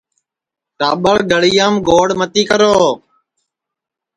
[0.79, 2.75] ٹاٻرگݪڑیام گوڑ متی کرو